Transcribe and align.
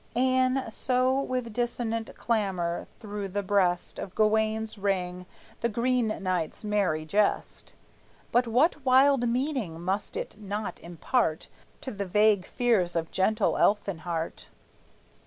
E'en 0.17 0.65
so 0.71 1.21
with 1.21 1.53
dissonant 1.53 2.15
clamor 2.17 2.87
through 2.97 3.27
the 3.27 3.43
breast 3.43 3.99
Of 3.99 4.15
Gawayne 4.15 4.65
rang 4.79 5.27
the 5.59 5.69
Green 5.69 6.07
Knight's 6.23 6.63
merry 6.63 7.05
jest; 7.05 7.73
But 8.31 8.47
what 8.47 8.83
wild 8.83 9.29
meaning 9.29 9.79
must 9.79 10.17
it 10.17 10.37
not 10.39 10.79
impart 10.79 11.49
To 11.81 11.91
the 11.91 12.07
vague 12.07 12.47
fears 12.47 12.95
of 12.95 13.11
gentle 13.11 13.59
Elfinhart? 13.59 14.47